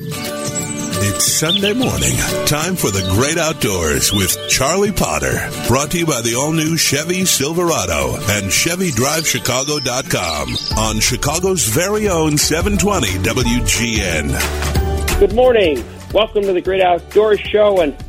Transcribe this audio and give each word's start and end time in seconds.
It's 0.00 1.24
Sunday 1.24 1.72
morning. 1.72 2.14
Time 2.46 2.76
for 2.76 2.92
the 2.92 3.02
great 3.14 3.36
outdoors 3.36 4.12
with 4.12 4.38
Charlie 4.48 4.92
Potter. 4.92 5.50
Brought 5.66 5.90
to 5.90 5.98
you 5.98 6.06
by 6.06 6.22
the 6.22 6.36
all 6.36 6.52
new 6.52 6.76
Chevy 6.76 7.24
Silverado 7.24 8.14
and 8.14 8.46
ChevyDriveChicago.com 8.46 10.78
on 10.78 11.00
Chicago's 11.00 11.66
very 11.66 12.08
own 12.08 12.38
720 12.38 13.08
WGN. 13.24 15.18
Good 15.18 15.34
morning. 15.34 15.84
Welcome 16.14 16.42
to 16.42 16.52
the 16.52 16.60
Great 16.60 16.82
Outdoors 16.82 17.40
Show 17.40 17.80
and 17.80 18.00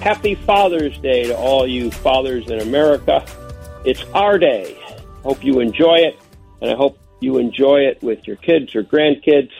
happy 0.00 0.36
Father's 0.36 0.96
Day 0.98 1.24
to 1.24 1.36
all 1.36 1.66
you 1.66 1.90
fathers 1.90 2.48
in 2.48 2.60
America. 2.60 3.26
It's 3.84 4.04
our 4.14 4.38
day. 4.38 4.78
Hope 5.24 5.42
you 5.42 5.58
enjoy 5.58 5.96
it, 5.96 6.20
and 6.60 6.70
I 6.70 6.76
hope 6.76 7.00
you 7.18 7.38
enjoy 7.38 7.80
it 7.80 8.00
with 8.00 8.28
your 8.28 8.36
kids 8.36 8.76
or 8.76 8.84
grandkids, 8.84 9.50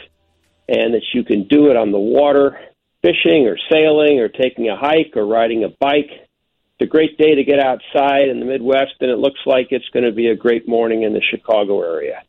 and 0.73 0.95
that 0.95 1.03
you 1.13 1.23
can 1.23 1.47
do 1.47 1.71
it 1.71 1.77
on 1.77 1.93
the 1.93 1.99
water 1.99 2.59
fishing 3.03 3.47
or 3.47 3.59
sailing 3.71 4.21
or 4.21 4.29
taking 4.29 4.71
a 4.71 4.77
hike 4.77 5.13
or 5.17 5.27
riding 5.27 5.65
a 5.65 5.69
bike. 5.69 6.11
It's 6.11 6.83
a 6.83 6.87
great 6.87 7.19
day 7.19 7.35
to 7.35 7.45
get 7.45 7.61
outside 7.61 8.29
in 8.29 8.41
the 8.41 8.47
Midwest, 8.47 8.95
and 9.01 9.11
it 9.11 9.19
looks 9.19 9.41
like 9.45 9.69
it's 9.71 9.89
going 9.91 10.07
to 10.07 10.13
be 10.13 10.29
a 10.29 10.35
great 10.35 10.67
morning 10.67 11.03
in 11.03 11.13
the 11.13 11.21
Chicago 11.21 11.83
area. 11.83 12.23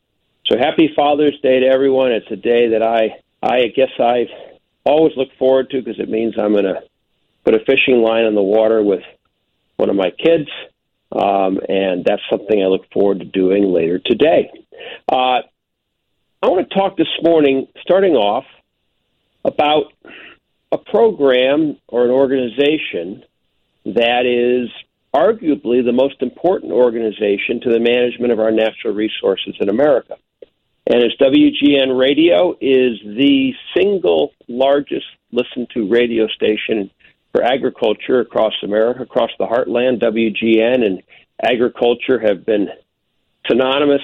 So 0.52 0.58
happy 0.58 0.90
Father's 0.94 1.40
Day 1.42 1.62
to 1.62 1.68
everyone. 1.68 2.12
It's 2.12 2.30
a 2.30 2.36
day 2.36 2.70
that 2.72 2.84
I, 2.84 3.22
I 3.42 3.68
guess 3.68 3.92
I 3.98 4.28
always 4.84 5.14
look 5.16 5.30
forward 5.40 5.70
to 5.70 5.82
because 5.82 6.00
it 6.00 6.10
means 6.10 6.34
I'm 6.38 6.52
going 6.52 6.66
to 6.66 6.82
put 7.46 7.56
a 7.56 7.60
fishing 7.60 8.02
line 8.02 8.26
on 8.26 8.36
the 8.36 8.42
water 8.42 8.84
with 8.84 9.04
one 9.78 9.90
of 9.90 9.96
my 9.96 10.12
kids, 10.12 10.50
um, 11.14 11.60
and 11.70 12.04
that's 12.04 12.22
something 12.30 12.62
I 12.62 12.68
look 12.68 12.92
forward 12.92 13.20
to 13.20 13.26
doing 13.26 13.72
later 13.72 14.00
today. 14.00 14.52
Uh, 15.08 15.44
I 16.44 16.48
want 16.48 16.70
to 16.70 16.76
talk 16.76 16.98
this 16.98 17.08
morning, 17.22 17.68
starting 17.80 18.16
off, 18.16 18.44
about 19.46 19.94
a 20.74 20.78
program 20.78 21.78
or 21.88 22.04
an 22.04 22.12
organization 22.12 23.24
that 23.86 24.26
is 24.26 24.70
arguably 25.16 25.86
the 25.86 25.94
most 25.94 26.22
important 26.22 26.74
organization 26.74 27.62
to 27.62 27.70
the 27.70 27.80
management 27.80 28.34
of 28.34 28.42
our 28.42 28.52
natural 28.52 28.94
resources 28.94 29.56
in 29.62 29.70
America. 29.70 30.18
And 30.86 31.02
as 31.02 31.12
WGN 31.22 31.98
Radio 31.98 32.58
is 32.60 33.00
the 33.06 33.54
single 33.74 34.34
largest 34.50 35.06
listened 35.32 35.70
to 35.74 35.88
radio 35.88 36.28
station 36.28 36.92
for 37.32 37.42
agriculture 37.42 38.20
across 38.20 38.54
America, 38.64 39.04
across 39.04 39.32
the 39.40 39.46
heartland, 39.46 40.02
WGN 40.02 40.86
and 40.86 41.04
agriculture 41.42 42.20
have 42.20 42.46
been 42.46 42.68
synonymous. 43.50 44.02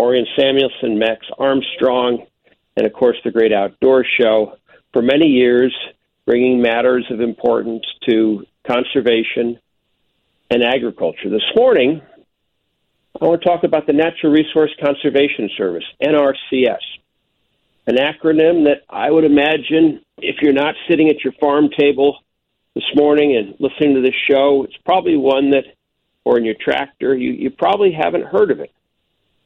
Orion 0.00 0.26
Samuelson, 0.38 0.98
Max 0.98 1.26
Armstrong, 1.38 2.26
and 2.76 2.86
of 2.86 2.92
course 2.92 3.16
the 3.24 3.30
Great 3.30 3.52
Outdoor 3.52 4.04
Show 4.20 4.56
for 4.92 5.02
many 5.02 5.26
years, 5.26 5.74
bringing 6.24 6.62
matters 6.62 7.04
of 7.10 7.20
importance 7.20 7.84
to 8.08 8.44
conservation 8.66 9.58
and 10.50 10.62
agriculture. 10.62 11.28
This 11.30 11.42
morning, 11.56 12.00
I 13.20 13.24
want 13.24 13.42
to 13.42 13.48
talk 13.48 13.64
about 13.64 13.86
the 13.86 13.92
Natural 13.92 14.32
Resource 14.32 14.70
Conservation 14.80 15.50
Service, 15.56 15.84
NRCS, 16.02 16.78
an 17.86 17.96
acronym 17.96 18.64
that 18.64 18.82
I 18.88 19.10
would 19.10 19.24
imagine 19.24 20.04
if 20.18 20.36
you're 20.40 20.52
not 20.52 20.74
sitting 20.88 21.08
at 21.08 21.24
your 21.24 21.32
farm 21.40 21.68
table 21.76 22.18
this 22.74 22.84
morning 22.94 23.36
and 23.36 23.54
listening 23.58 23.94
to 23.94 24.00
this 24.00 24.14
show, 24.30 24.62
it's 24.64 24.76
probably 24.84 25.16
one 25.16 25.50
that, 25.50 25.64
or 26.24 26.38
in 26.38 26.44
your 26.44 26.54
tractor, 26.60 27.16
you, 27.16 27.32
you 27.32 27.50
probably 27.50 27.90
haven't 27.90 28.24
heard 28.24 28.52
of 28.52 28.60
it. 28.60 28.70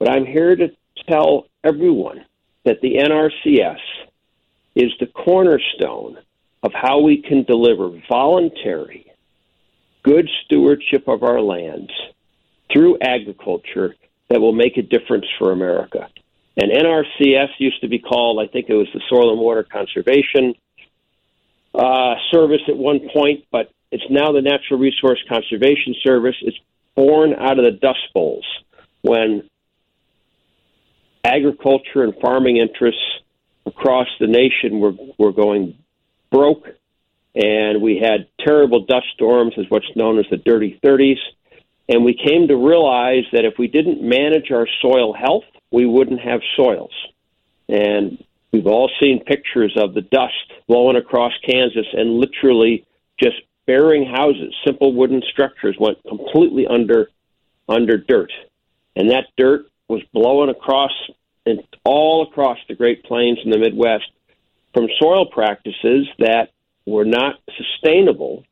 But 0.02 0.10
I'm 0.10 0.26
here 0.26 0.56
to 0.56 0.66
tell 1.08 1.46
everyone 1.62 2.24
that 2.64 2.80
the 2.80 2.96
NRCS 2.96 3.78
is 4.74 4.90
the 4.98 5.06
cornerstone 5.06 6.18
of 6.64 6.72
how 6.74 6.98
we 6.98 7.22
can 7.22 7.44
deliver 7.44 7.88
voluntary, 8.08 9.12
good 10.02 10.28
stewardship 10.44 11.06
of 11.06 11.22
our 11.22 11.40
lands 11.40 11.92
through 12.72 12.98
agriculture 13.00 13.94
that 14.28 14.40
will 14.40 14.52
make 14.52 14.76
a 14.76 14.82
difference 14.82 15.26
for 15.38 15.52
America. 15.52 16.08
And 16.56 16.72
NRCS 16.72 17.50
used 17.58 17.80
to 17.82 17.88
be 17.88 18.00
called, 18.00 18.40
I 18.40 18.50
think 18.50 18.66
it 18.68 18.74
was 18.74 18.88
the 18.92 19.02
Soil 19.08 19.30
and 19.30 19.40
Water 19.40 19.62
Conservation 19.62 20.54
uh, 21.76 22.14
Service 22.32 22.62
at 22.66 22.76
one 22.76 23.08
point, 23.14 23.44
but 23.52 23.70
it's 23.92 24.10
now 24.10 24.32
the 24.32 24.42
Natural 24.42 24.80
Resource 24.80 25.22
Conservation 25.28 25.94
Service. 26.02 26.34
It's 26.42 26.58
born 26.96 27.34
out 27.34 27.60
of 27.60 27.64
the 27.64 27.78
Dust 27.80 28.12
Bowls 28.12 28.44
when 29.02 29.48
agriculture 31.24 32.02
and 32.02 32.14
farming 32.20 32.56
interests 32.56 33.00
across 33.66 34.08
the 34.18 34.26
nation 34.26 34.80
were 34.80 34.92
were 35.18 35.32
going 35.32 35.78
broke, 36.30 36.66
and 37.34 37.80
we 37.80 37.98
had 37.98 38.26
terrible 38.40 38.84
dust 38.84 39.06
storms, 39.14 39.54
as 39.58 39.66
what's 39.68 39.96
known 39.96 40.18
as 40.18 40.26
the 40.30 40.36
dirty 40.36 40.80
30s. 40.84 41.18
And 41.88 42.04
we 42.04 42.14
came 42.14 42.48
to 42.48 42.56
realize 42.56 43.24
that 43.32 43.44
if 43.44 43.54
we 43.58 43.66
didn't 43.66 44.02
manage 44.02 44.50
our 44.50 44.66
soil 44.80 45.12
health, 45.12 45.44
we 45.70 45.84
wouldn't 45.84 46.20
have 46.20 46.40
soils. 46.56 46.92
And 47.68 48.22
we've 48.52 48.66
all 48.66 48.90
seen 49.00 49.24
pictures 49.24 49.74
of 49.76 49.94
the 49.94 50.02
dust 50.02 50.32
blowing 50.68 50.96
across 50.96 51.32
Kansas 51.46 51.86
and 51.92 52.18
literally 52.18 52.86
just 53.20 53.36
burying 53.66 54.06
houses. 54.06 54.54
Simple 54.64 54.94
wooden 54.94 55.22
structures 55.30 55.76
went 55.78 55.98
completely 56.08 56.66
under 56.66 57.08
under 57.68 57.96
dirt. 57.96 58.32
And 58.96 59.10
that 59.10 59.26
dirt 59.36 59.66
was 59.88 60.02
blowing 60.12 60.50
across 60.50 60.92
and 61.44 61.62
all 61.84 62.22
across 62.22 62.58
the 62.68 62.74
Great 62.74 63.04
Plains 63.04 63.38
and 63.44 63.52
the 63.52 63.58
Midwest 63.58 64.10
from 64.74 64.86
soil 65.00 65.26
practices 65.26 66.08
that 66.18 66.50
were 66.86 67.04
not 67.04 67.36
sustainable 67.56 68.44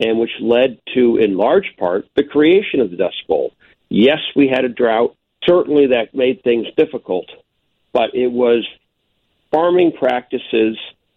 and 0.00 0.18
which 0.18 0.30
led 0.40 0.78
to, 0.94 1.16
in 1.16 1.36
large 1.36 1.74
part, 1.78 2.06
the 2.14 2.24
creation 2.24 2.80
of 2.80 2.90
the 2.90 2.96
Dust 2.96 3.26
Bowl. 3.26 3.52
Yes, 3.88 4.18
we 4.34 4.48
had 4.48 4.64
a 4.64 4.68
drought. 4.68 5.16
Certainly 5.44 5.88
that 5.88 6.14
made 6.14 6.42
things 6.42 6.66
difficult, 6.76 7.26
but 7.92 8.14
it 8.14 8.30
was 8.30 8.66
farming 9.50 9.92
practices 9.92 10.76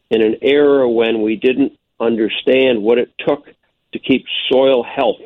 in 0.10 0.22
an 0.22 0.38
era 0.42 0.90
when 0.90 1.22
we 1.22 1.36
didn't 1.36 1.74
understand 2.00 2.82
what 2.82 2.98
it 2.98 3.12
took 3.20 3.46
to 3.92 4.00
keep 4.00 4.26
soil 4.50 4.84
health 4.84 5.22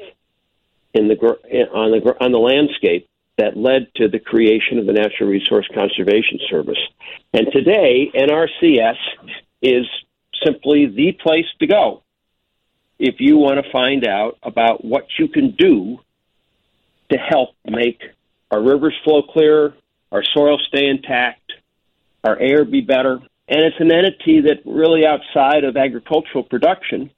in 0.94 1.08
the 1.08 1.16
on 1.16 1.92
the 1.92 2.16
on 2.20 2.32
the 2.32 2.40
landscape 2.40 3.08
that 3.38 3.58
led 3.58 3.88
to 3.96 4.08
the 4.08 4.20
creation 4.20 4.78
of 4.78 4.86
the 4.86 4.94
Natural 4.94 5.30
Resource 5.30 5.68
Conservation 5.74 6.40
Service. 6.50 6.78
And 7.34 7.48
today, 7.52 8.12
NRCS 8.16 8.98
is 9.62 9.86
simply 10.44 10.86
the 10.86 11.14
place 11.14 11.46
to 11.60 11.68
go 11.68 12.04
if 13.00 13.16
you 13.20 13.38
want 13.38 13.64
to 13.64 13.72
find 13.72 14.08
out 14.08 14.38
about 14.44 14.86
what 14.86 15.08
you 15.18 15.28
can 15.28 15.52
do 15.52 16.00
to 17.12 17.18
help 17.18 17.50
make 17.66 18.02
our 18.52 18.62
rivers 18.62 18.94
flow 19.04 19.24
clearer, 19.24 19.74
our 20.12 20.24
soil 20.24 20.60
stay 20.68 20.88
intact, 20.88 21.52
our 22.24 22.38
air 22.40 22.66
be 22.66 22.82
better. 22.82 23.20
And 23.48 23.60
it's 23.62 23.80
an 23.80 23.92
entity 23.92 24.42
that 24.42 24.62
really 24.66 25.06
outside 25.06 25.64
of 25.64 25.76
agricultural 25.76 26.44
production, 26.44 27.12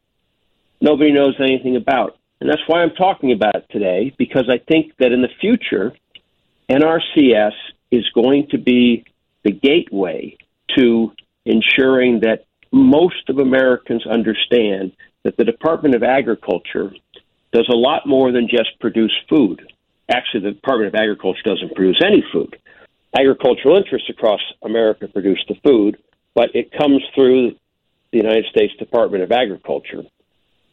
nobody 0.82 1.12
knows 1.12 1.36
anything 1.40 1.76
about. 1.76 2.18
And 2.42 2.50
that's 2.50 2.62
why 2.68 2.82
I'm 2.82 2.96
talking 2.96 3.32
about 3.32 3.56
it 3.56 3.66
today, 3.70 4.14
because 4.18 4.50
I 4.50 4.58
think 4.58 4.94
that 4.98 5.12
in 5.12 5.22
the 5.22 5.30
future, 5.40 5.94
NRCS 6.70 7.54
is 7.92 8.10
going 8.14 8.48
to 8.52 8.58
be 8.58 9.06
the 9.44 9.52
gateway 9.52 10.38
to 10.78 11.12
ensuring 11.46 12.22
that 12.22 12.46
most 12.72 13.30
of 13.30 13.38
Americans 13.38 14.06
understand 14.06 14.92
that 15.24 15.38
the 15.38 15.44
Department 15.44 15.96
of 15.96 16.04
Agriculture 16.04 16.92
does 17.54 17.68
a 17.70 17.76
lot 17.76 18.06
more 18.06 18.32
than 18.32 18.48
just 18.50 18.80
produce 18.80 19.14
food. 19.30 19.62
Actually, 20.10 20.42
the 20.42 20.52
Department 20.52 20.94
of 20.94 21.00
Agriculture 21.00 21.42
doesn't 21.46 21.76
produce 21.76 22.02
any 22.04 22.24
food. 22.34 22.58
Agricultural 23.18 23.78
interests 23.78 24.10
across 24.10 24.42
America 24.64 25.08
produce 25.08 25.44
the 25.48 25.56
food, 25.64 25.98
but 26.34 26.54
it 26.54 26.72
comes 26.78 27.02
through 27.14 27.52
the 28.12 28.18
United 28.18 28.46
States 28.50 28.74
Department 28.78 29.24
of 29.24 29.32
Agriculture 29.32 30.04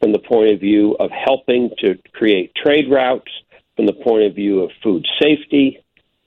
from 0.01 0.11
the 0.11 0.19
point 0.19 0.51
of 0.51 0.59
view 0.59 0.95
of 0.99 1.09
helping 1.11 1.69
to 1.79 1.97
create 2.11 2.53
trade 2.55 2.91
routes, 2.91 3.31
from 3.75 3.85
the 3.85 3.93
point 3.93 4.23
of 4.23 4.35
view 4.35 4.61
of 4.61 4.71
food 4.83 5.05
safety, 5.21 5.82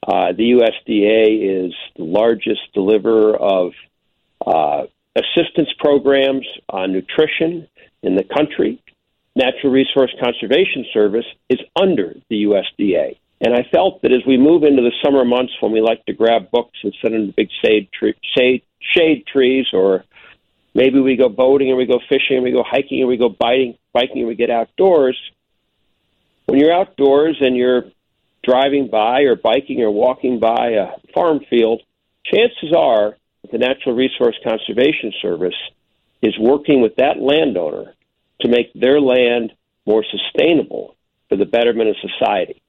uh, 0.07 0.33
the 0.33 0.53
USDA 0.53 1.67
is 1.67 1.75
the 1.97 2.05
largest 2.05 2.61
deliverer 2.75 3.37
of 3.37 3.73
uh, 4.47 4.87
assistance 5.17 5.69
programs 5.79 6.47
on 6.69 6.93
nutrition 6.93 7.67
in 8.03 8.15
the 8.15 8.23
country. 8.23 8.81
Natural 9.35 9.73
Resource 9.73 10.15
Conservation 10.23 10.87
Service 10.93 11.27
is 11.49 11.59
under 11.75 12.15
the 12.31 12.45
USDA. 12.45 13.19
And 13.41 13.53
I 13.53 13.65
felt 13.71 14.01
that 14.03 14.13
as 14.13 14.23
we 14.27 14.39
move 14.39 14.63
into 14.63 14.83
the 14.83 14.93
summer 15.05 15.25
months 15.25 15.53
when 15.61 15.73
we 15.73 15.81
like 15.81 16.05
to 16.07 16.13
grab 16.13 16.51
books 16.51 16.79
and 16.83 16.95
sit 17.03 17.13
under 17.13 17.33
big 17.33 17.49
shade, 17.63 17.89
tree, 17.93 18.15
shade, 18.37 18.63
shade 18.81 19.27
trees, 19.27 19.67
or 19.73 20.05
maybe 20.75 21.01
we 21.01 21.17
go 21.17 21.29
boating 21.29 21.69
and 21.69 21.77
we 21.77 21.85
go 21.85 22.01
fishing 22.09 22.37
and 22.37 22.45
we 22.45 22.53
go 22.53 22.63
hiking 22.63 23.01
and 23.01 23.09
we 23.09 23.17
go 23.17 23.29
biking, 23.29 23.77
biking 23.93 24.21
and 24.21 24.29
we 24.29 24.37
get 24.37 24.51
outdoors. 24.51 25.19
When 26.47 26.61
you're 26.61 26.73
outdoors 26.73 27.37
and 27.41 27.57
you're 27.57 27.85
driving 28.47 28.89
by 28.89 29.23
or 29.23 29.37
biking 29.37 29.83
or 29.83 29.91
walking 29.91 30.39
by 30.41 30.71
a 30.71 30.93
farm 31.13 31.41
field, 31.51 31.83
chances 32.25 32.73
are 32.77 33.17
the 33.51 33.59
Natural 33.59 33.95
Resource 33.95 34.37
Conservation 34.43 35.13
Service 35.21 35.55
is 36.23 36.35
working 36.39 36.81
with 36.81 36.97
that 36.97 37.19
landowner 37.21 37.95
to 38.41 38.49
make 38.49 38.73
their 38.75 39.01
land 39.01 39.53
more 39.87 40.05
sustainable 40.11 40.97
for 41.29 41.37
the 41.37 41.45
betterment 41.45 41.91
of 41.91 41.97
society. 42.01 42.63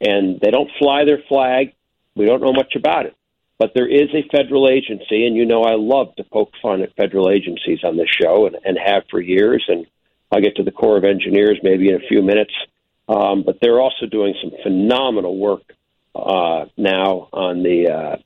And 0.00 0.40
they 0.40 0.50
don't 0.50 0.70
fly 0.78 1.04
their 1.04 1.22
flag. 1.28 1.74
We 2.14 2.26
don't 2.26 2.42
know 2.42 2.52
much 2.52 2.74
about 2.76 3.06
it. 3.06 3.14
But 3.58 3.72
there 3.74 3.88
is 3.88 4.08
a 4.14 4.28
federal 4.30 4.68
agency, 4.68 5.26
and 5.26 5.36
you 5.36 5.44
know 5.44 5.62
I 5.62 5.74
love 5.74 6.14
to 6.16 6.24
poke 6.24 6.52
fun 6.62 6.82
at 6.82 6.94
federal 6.94 7.28
agencies 7.28 7.80
on 7.82 7.96
this 7.96 8.08
show 8.08 8.46
and, 8.46 8.56
and 8.64 8.78
have 8.78 9.02
for 9.10 9.20
years. 9.20 9.64
And 9.66 9.86
I'll 10.30 10.40
get 10.40 10.56
to 10.56 10.62
the 10.62 10.70
Corps 10.70 10.96
of 10.96 11.04
Engineers 11.04 11.58
maybe 11.62 11.88
in 11.88 11.96
a 11.96 12.08
few 12.08 12.22
minutes. 12.22 12.52
Um, 13.08 13.42
but 13.42 13.58
they're 13.60 13.80
also 13.80 14.06
doing 14.06 14.34
some 14.42 14.52
phenomenal 14.62 15.38
work 15.38 15.62
uh, 16.14 16.66
now 16.76 17.28
on 17.32 17.62
the 17.62 17.88
uh, 17.88 18.16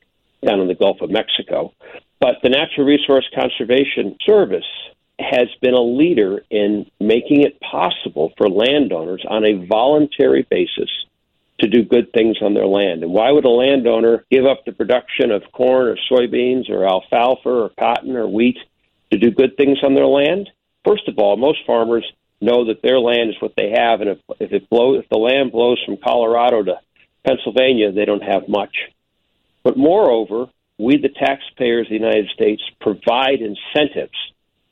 down 0.45 0.59
in 0.59 0.67
the 0.67 0.75
Gulf 0.75 1.01
of 1.01 1.09
Mexico. 1.09 1.73
But 2.19 2.35
the 2.43 2.49
Natural 2.49 2.85
Resource 2.85 3.25
Conservation 3.33 4.17
Service 4.25 4.65
has 5.19 5.47
been 5.61 5.73
a 5.73 5.81
leader 5.81 6.43
in 6.49 6.85
making 6.99 7.43
it 7.43 7.59
possible 7.61 8.33
for 8.37 8.49
landowners 8.49 9.23
on 9.27 9.45
a 9.45 9.65
voluntary 9.65 10.45
basis 10.49 10.89
to 11.59 11.67
do 11.67 11.83
good 11.83 12.11
things 12.13 12.37
on 12.41 12.53
their 12.53 12.65
land. 12.65 13.03
And 13.03 13.13
why 13.13 13.31
would 13.31 13.45
a 13.45 13.49
landowner 13.49 14.25
give 14.31 14.45
up 14.45 14.65
the 14.65 14.71
production 14.71 15.31
of 15.31 15.43
corn 15.53 15.87
or 15.87 15.97
soybeans 16.11 16.69
or 16.69 16.85
alfalfa 16.85 17.49
or 17.49 17.71
cotton 17.79 18.15
or 18.15 18.27
wheat 18.27 18.57
to 19.11 19.17
do 19.17 19.31
good 19.31 19.55
things 19.55 19.77
on 19.83 19.93
their 19.93 20.07
land? 20.07 20.49
First 20.85 21.07
of 21.07 21.19
all, 21.19 21.37
most 21.37 21.59
farmers 21.65 22.05
know 22.43 22.65
that 22.65 22.81
their 22.81 22.99
land 22.99 23.29
is 23.29 23.35
what 23.39 23.53
they 23.55 23.71
have, 23.75 24.01
and 24.01 24.11
if, 24.11 24.19
if 24.39 24.51
it 24.51 24.69
blows, 24.69 25.03
if 25.03 25.09
the 25.09 25.17
land 25.17 25.51
blows 25.51 25.81
from 25.85 25.97
Colorado 25.97 26.63
to 26.63 26.79
Pennsylvania, 27.25 27.91
they 27.91 28.05
don't 28.05 28.23
have 28.23 28.47
much. 28.47 28.75
But 29.63 29.77
moreover, 29.77 30.47
we, 30.77 30.97
the 30.97 31.09
taxpayers 31.09 31.87
of 31.87 31.89
the 31.89 31.95
United 31.95 32.29
States, 32.33 32.61
provide 32.81 33.39
incentives 33.39 34.17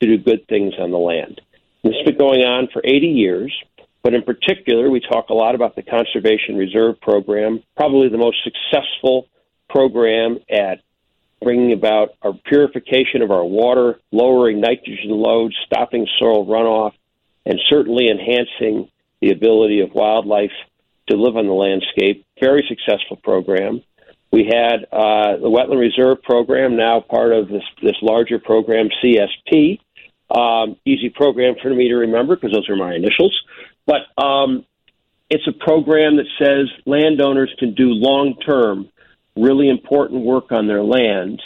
to 0.00 0.06
do 0.06 0.18
good 0.18 0.46
things 0.48 0.74
on 0.78 0.90
the 0.90 0.98
land. 0.98 1.40
This 1.82 1.94
has 1.94 2.04
been 2.04 2.18
going 2.18 2.42
on 2.42 2.68
for 2.72 2.82
80 2.84 3.06
years, 3.06 3.54
but 4.02 4.14
in 4.14 4.22
particular, 4.22 4.90
we 4.90 5.00
talk 5.00 5.30
a 5.30 5.34
lot 5.34 5.54
about 5.54 5.76
the 5.76 5.82
Conservation 5.82 6.56
Reserve 6.56 7.00
Program, 7.00 7.62
probably 7.76 8.08
the 8.08 8.18
most 8.18 8.38
successful 8.44 9.28
program 9.68 10.38
at 10.50 10.80
bringing 11.42 11.72
about 11.72 12.10
our 12.22 12.32
purification 12.32 13.22
of 13.22 13.30
our 13.30 13.44
water, 13.44 13.98
lowering 14.12 14.60
nitrogen 14.60 15.10
loads, 15.10 15.54
stopping 15.66 16.06
soil 16.18 16.46
runoff, 16.46 16.92
and 17.46 17.58
certainly 17.68 18.08
enhancing 18.08 18.90
the 19.20 19.30
ability 19.30 19.80
of 19.80 19.92
wildlife 19.94 20.52
to 21.08 21.16
live 21.16 21.36
on 21.36 21.46
the 21.46 21.52
landscape. 21.52 22.24
Very 22.40 22.64
successful 22.68 23.16
program. 23.16 23.82
We 24.32 24.44
had 24.44 24.84
uh, 24.90 25.36
the 25.36 25.50
Wetland 25.50 25.80
Reserve 25.80 26.22
Program, 26.22 26.76
now 26.76 27.00
part 27.00 27.32
of 27.32 27.48
this, 27.48 27.62
this 27.82 27.96
larger 28.00 28.38
program, 28.38 28.88
CSP. 29.02 29.78
Um, 30.34 30.76
easy 30.86 31.10
program 31.10 31.56
for 31.62 31.68
me 31.68 31.88
to 31.88 31.96
remember 31.96 32.36
because 32.36 32.52
those 32.52 32.68
are 32.70 32.76
my 32.76 32.94
initials. 32.94 33.38
But 33.86 34.02
um, 34.22 34.64
it's 35.28 35.46
a 35.46 35.52
program 35.52 36.16
that 36.16 36.26
says 36.38 36.70
landowners 36.86 37.54
can 37.58 37.74
do 37.74 37.88
long 37.90 38.36
term, 38.46 38.88
really 39.36 39.68
important 39.68 40.24
work 40.24 40.50
on 40.50 40.66
their 40.66 40.82
lands 40.82 41.42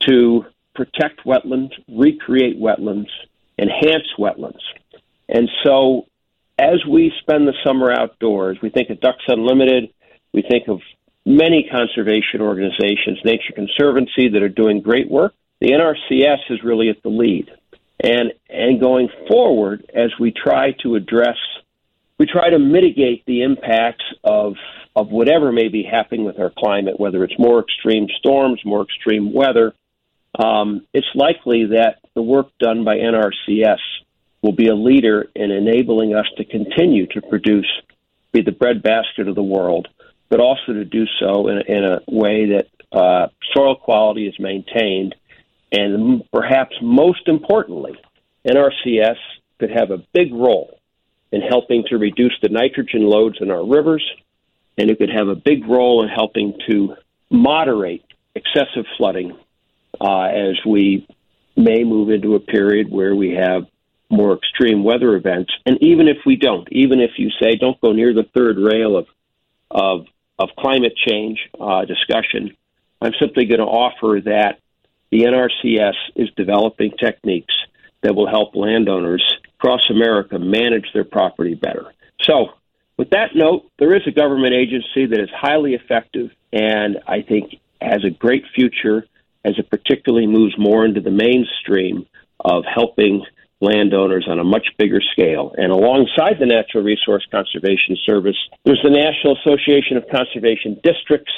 to 0.00 0.44
protect 0.74 1.24
wetlands, 1.24 1.70
recreate 1.88 2.60
wetlands, 2.60 3.08
enhance 3.58 4.06
wetlands. 4.18 4.60
And 5.28 5.48
so 5.64 6.06
as 6.58 6.84
we 6.88 7.12
spend 7.20 7.48
the 7.48 7.54
summer 7.64 7.92
outdoors, 7.92 8.58
we 8.62 8.70
think 8.70 8.90
of 8.90 9.00
Ducks 9.00 9.24
Unlimited, 9.26 9.92
we 10.32 10.42
think 10.42 10.68
of 10.68 10.80
many 11.26 11.68
conservation 11.70 12.40
organizations, 12.40 13.18
Nature 13.24 13.54
Conservancy, 13.54 14.28
that 14.30 14.42
are 14.42 14.48
doing 14.48 14.80
great 14.80 15.10
work. 15.10 15.34
The 15.60 15.70
NRCS 15.70 16.50
is 16.50 16.62
really 16.62 16.90
at 16.90 17.02
the 17.02 17.08
lead. 17.08 17.50
And, 18.02 18.32
and 18.50 18.80
going 18.80 19.08
forward, 19.28 19.90
as 19.94 20.10
we 20.20 20.32
try 20.32 20.72
to 20.82 20.96
address, 20.96 21.38
we 22.18 22.26
try 22.26 22.50
to 22.50 22.58
mitigate 22.58 23.24
the 23.26 23.42
impacts 23.42 24.04
of, 24.22 24.54
of 24.94 25.08
whatever 25.08 25.52
may 25.52 25.68
be 25.68 25.82
happening 25.82 26.24
with 26.24 26.38
our 26.38 26.52
climate, 26.56 27.00
whether 27.00 27.24
it's 27.24 27.38
more 27.38 27.60
extreme 27.60 28.08
storms, 28.18 28.60
more 28.64 28.82
extreme 28.82 29.32
weather, 29.32 29.74
um, 30.38 30.86
it's 30.92 31.06
likely 31.14 31.66
that 31.66 31.98
the 32.14 32.22
work 32.22 32.48
done 32.58 32.84
by 32.84 32.96
NRCS 32.96 33.78
will 34.44 34.52
be 34.52 34.68
a 34.68 34.74
leader 34.74 35.26
in 35.34 35.50
enabling 35.50 36.14
us 36.14 36.26
to 36.36 36.44
continue 36.44 37.06
to 37.06 37.22
produce, 37.22 37.66
be 38.30 38.42
the 38.42 38.52
breadbasket 38.52 39.26
of 39.26 39.34
the 39.34 39.42
world, 39.42 39.88
but 40.28 40.38
also 40.38 40.74
to 40.74 40.84
do 40.84 41.06
so 41.18 41.48
in, 41.48 41.62
in 41.66 41.82
a 41.82 42.00
way 42.06 42.50
that 42.50 42.66
uh, 42.92 43.28
soil 43.54 43.74
quality 43.74 44.26
is 44.26 44.34
maintained. 44.38 45.14
And 45.72 46.22
perhaps 46.30 46.76
most 46.82 47.26
importantly, 47.26 47.94
NRCS 48.46 49.16
could 49.58 49.70
have 49.70 49.90
a 49.90 50.04
big 50.12 50.34
role 50.34 50.78
in 51.32 51.40
helping 51.40 51.82
to 51.88 51.96
reduce 51.96 52.36
the 52.42 52.50
nitrogen 52.50 53.00
loads 53.00 53.38
in 53.40 53.50
our 53.50 53.66
rivers, 53.66 54.04
and 54.76 54.90
it 54.90 54.98
could 54.98 55.08
have 55.08 55.28
a 55.28 55.34
big 55.34 55.66
role 55.66 56.02
in 56.02 56.10
helping 56.10 56.52
to 56.68 56.96
moderate 57.30 58.04
excessive 58.34 58.84
flooding 58.98 59.38
uh, 60.02 60.24
as 60.24 60.58
we 60.66 61.08
may 61.56 61.82
move 61.82 62.10
into 62.10 62.34
a 62.34 62.40
period 62.40 62.90
where 62.90 63.16
we 63.16 63.30
have 63.30 63.64
more 64.14 64.34
extreme 64.34 64.84
weather 64.84 65.16
events. 65.16 65.52
And 65.66 65.82
even 65.82 66.08
if 66.08 66.18
we 66.24 66.36
don't, 66.36 66.68
even 66.70 67.00
if 67.00 67.12
you 67.18 67.30
say 67.40 67.56
don't 67.56 67.80
go 67.80 67.92
near 67.92 68.14
the 68.14 68.28
third 68.34 68.58
rail 68.58 68.96
of 68.96 69.06
of 69.70 70.06
of 70.38 70.48
climate 70.58 70.94
change 70.96 71.38
uh, 71.60 71.84
discussion, 71.84 72.56
I'm 73.00 73.12
simply 73.20 73.44
going 73.44 73.60
to 73.60 73.66
offer 73.66 74.20
that 74.24 74.58
the 75.10 75.22
NRCS 75.22 75.94
is 76.16 76.28
developing 76.36 76.92
techniques 76.98 77.54
that 78.02 78.14
will 78.14 78.28
help 78.28 78.54
landowners 78.54 79.22
across 79.58 79.88
America 79.90 80.38
manage 80.38 80.86
their 80.92 81.04
property 81.04 81.54
better. 81.54 81.92
So, 82.22 82.54
with 82.96 83.10
that 83.10 83.34
note, 83.34 83.70
there 83.78 83.94
is 83.94 84.02
a 84.06 84.10
government 84.10 84.54
agency 84.54 85.06
that 85.06 85.20
is 85.20 85.30
highly 85.32 85.74
effective 85.74 86.30
and 86.52 86.98
I 87.06 87.22
think 87.22 87.56
has 87.80 88.04
a 88.04 88.10
great 88.10 88.44
future 88.54 89.06
as 89.44 89.58
it 89.58 89.68
particularly 89.70 90.26
moves 90.26 90.54
more 90.58 90.84
into 90.84 91.00
the 91.00 91.10
mainstream 91.10 92.06
of 92.40 92.64
helping 92.64 93.24
landowners 93.64 94.26
on 94.28 94.38
a 94.38 94.44
much 94.44 94.66
bigger 94.78 95.00
scale. 95.12 95.54
And 95.56 95.72
alongside 95.72 96.38
the 96.38 96.46
Natural 96.46 96.84
Resource 96.84 97.26
Conservation 97.30 97.96
Service, 98.04 98.36
there's 98.64 98.82
the 98.84 98.90
National 98.90 99.36
Association 99.38 99.96
of 99.96 100.04
Conservation 100.08 100.80
Districts, 100.82 101.32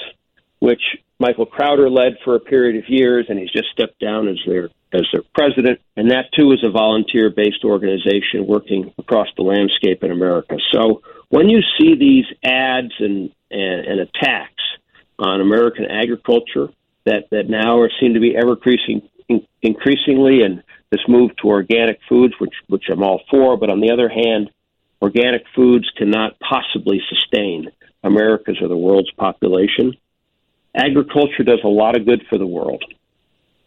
which 0.58 0.82
Michael 1.18 1.46
Crowder 1.46 1.88
led 1.88 2.18
for 2.24 2.34
a 2.34 2.40
period 2.40 2.82
of 2.82 2.90
years, 2.90 3.26
and 3.28 3.38
he's 3.38 3.50
just 3.50 3.68
stepped 3.72 4.00
down 4.00 4.28
as 4.28 4.38
their 4.46 4.68
as 4.92 5.02
their 5.12 5.22
president. 5.34 5.80
And 5.96 6.10
that 6.10 6.26
too 6.36 6.52
is 6.52 6.62
a 6.64 6.70
volunteer-based 6.70 7.64
organization 7.64 8.46
working 8.46 8.94
across 8.98 9.28
the 9.36 9.42
landscape 9.42 10.04
in 10.04 10.10
America. 10.10 10.56
So 10.72 11.02
when 11.28 11.48
you 11.48 11.60
see 11.78 11.96
these 11.96 12.24
ads 12.44 12.92
and 12.98 13.30
and, 13.50 13.86
and 13.86 14.00
attacks 14.00 14.62
on 15.18 15.40
American 15.40 15.86
agriculture 15.86 16.68
that 17.04 17.30
that 17.30 17.48
now 17.48 17.80
are 17.80 17.90
seem 18.00 18.14
to 18.14 18.20
be 18.20 18.36
ever 18.36 18.52
increasing 18.52 19.02
increasingly 19.62 20.42
and 20.42 20.62
this 20.90 21.00
move 21.08 21.30
to 21.42 21.48
organic 21.48 21.98
foods, 22.08 22.34
which 22.38 22.54
which 22.68 22.84
I'm 22.90 23.02
all 23.02 23.22
for, 23.30 23.56
but 23.56 23.70
on 23.70 23.80
the 23.80 23.90
other 23.90 24.08
hand, 24.08 24.50
organic 25.02 25.44
foods 25.54 25.90
cannot 25.96 26.38
possibly 26.40 27.00
sustain 27.08 27.70
America's 28.02 28.58
or 28.60 28.68
the 28.68 28.76
world's 28.76 29.10
population. 29.12 29.96
Agriculture 30.74 31.42
does 31.42 31.60
a 31.64 31.68
lot 31.68 31.96
of 31.96 32.06
good 32.06 32.22
for 32.28 32.38
the 32.38 32.46
world. 32.46 32.84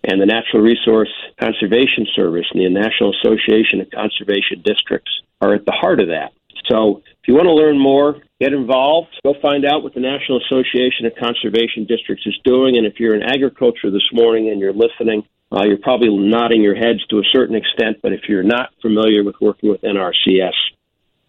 And 0.04 0.22
the 0.22 0.26
Natural 0.26 0.64
Resource 0.64 1.12
Conservation 1.40 2.08
Service 2.16 2.46
and 2.54 2.62
the 2.62 2.70
National 2.70 3.14
Association 3.20 3.82
of 3.82 3.90
Conservation 3.92 4.62
Districts 4.64 5.12
are 5.42 5.54
at 5.54 5.66
the 5.66 5.74
heart 5.74 6.00
of 6.00 6.08
that. 6.08 6.32
So 6.70 7.02
if 7.06 7.28
you 7.28 7.34
want 7.34 7.48
to 7.48 7.54
learn 7.54 7.78
more, 7.78 8.22
get 8.40 8.54
involved. 8.54 9.10
Go 9.26 9.34
find 9.42 9.66
out 9.66 9.84
what 9.84 9.94
the 9.94 10.00
National 10.00 10.40
Association 10.40 11.06
of 11.06 11.14
Conservation 11.20 11.86
Districts 11.86 12.26
is 12.26 12.38
doing. 12.46 12.78
And 12.78 12.86
if 12.86 13.00
you're 13.00 13.16
in 13.16 13.24
agriculture 13.24 13.92
this 13.92 14.08
morning 14.14 14.50
and 14.50 14.60
you're 14.60 14.74
listening, 14.74 15.24
uh, 15.51 15.63
you're 15.63 15.77
probably 15.77 16.15
nodding 16.15 16.62
your 16.62 16.75
heads 16.75 17.06
to 17.08 17.18
a 17.18 17.24
certain 17.32 17.56
extent, 17.56 17.98
but 18.03 18.13
if 18.13 18.22
you're 18.29 18.44
not 18.44 18.70
familiar 18.82 19.24
with 19.24 19.36
working 19.41 19.70
with 19.70 19.82
NRCS, 19.82 20.53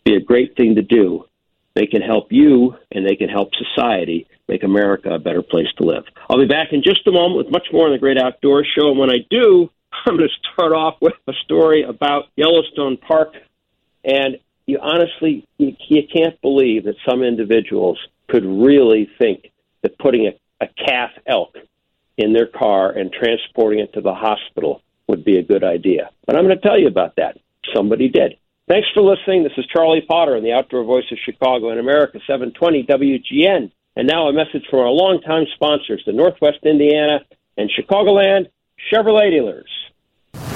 be 0.04 0.14
a 0.14 0.20
great 0.20 0.56
thing 0.56 0.74
to 0.74 0.82
do. 0.82 1.24
They 1.74 1.86
can 1.86 2.02
help 2.02 2.26
you 2.30 2.74
and 2.90 3.06
they 3.06 3.16
can 3.16 3.28
help 3.28 3.50
society 3.54 4.26
make 4.48 4.62
America 4.62 5.10
a 5.10 5.18
better 5.18 5.42
place 5.42 5.68
to 5.78 5.84
live. 5.84 6.04
I'll 6.28 6.38
be 6.38 6.46
back 6.46 6.72
in 6.72 6.82
just 6.82 7.06
a 7.06 7.12
moment 7.12 7.36
with 7.36 7.52
much 7.52 7.68
more 7.72 7.86
on 7.86 7.92
the 7.92 7.98
Great 7.98 8.18
Outdoors 8.18 8.66
Show. 8.76 8.90
And 8.90 8.98
when 8.98 9.10
I 9.10 9.18
do, 9.30 9.70
I'm 10.06 10.16
going 10.16 10.28
to 10.28 10.52
start 10.52 10.72
off 10.72 10.96
with 11.00 11.14
a 11.26 11.32
story 11.44 11.82
about 11.82 12.24
Yellowstone 12.36 12.96
Park. 12.96 13.34
And 14.04 14.38
you 14.66 14.78
honestly, 14.82 15.46
you, 15.58 15.74
you 15.88 16.02
can't 16.12 16.40
believe 16.42 16.84
that 16.84 16.96
some 17.08 17.22
individuals 17.22 17.98
could 18.28 18.44
really 18.44 19.08
think 19.18 19.50
that 19.82 19.98
putting 19.98 20.26
a, 20.26 20.64
a 20.64 20.68
calf 20.86 21.10
elk 21.26 21.56
in 22.20 22.32
their 22.32 22.46
car 22.46 22.90
and 22.90 23.12
transporting 23.12 23.80
it 23.80 23.92
to 23.94 24.00
the 24.00 24.14
hospital 24.14 24.82
would 25.08 25.24
be 25.24 25.38
a 25.38 25.42
good 25.42 25.64
idea. 25.64 26.10
But 26.26 26.36
I'm 26.36 26.44
going 26.44 26.56
to 26.56 26.62
tell 26.62 26.78
you 26.78 26.86
about 26.86 27.16
that. 27.16 27.38
Somebody 27.74 28.08
did. 28.08 28.36
Thanks 28.68 28.88
for 28.94 29.02
listening. 29.02 29.42
This 29.42 29.52
is 29.56 29.66
Charlie 29.66 30.04
Potter 30.08 30.36
in 30.36 30.44
the 30.44 30.52
Outdoor 30.52 30.84
Voice 30.84 31.10
of 31.10 31.18
Chicago 31.24 31.70
and 31.70 31.80
America 31.80 32.20
720 32.26 32.84
WGN. 32.84 33.72
And 33.96 34.06
now 34.06 34.28
a 34.28 34.32
message 34.32 34.64
from 34.70 34.80
our 34.80 34.90
longtime 34.90 35.46
sponsors, 35.54 36.02
the 36.06 36.12
Northwest 36.12 36.58
Indiana 36.62 37.20
and 37.56 37.70
Chicagoland 37.70 38.46
Chevrolet 38.92 39.30
dealers. 39.30 39.68